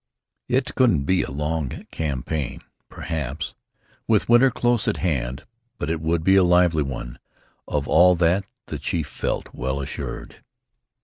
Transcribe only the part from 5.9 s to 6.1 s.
it